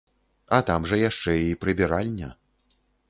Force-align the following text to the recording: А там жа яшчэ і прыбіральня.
А 0.57 0.57
там 0.69 0.87
жа 0.91 0.99
яшчэ 1.01 1.35
і 1.49 1.53
прыбіральня. 1.67 2.31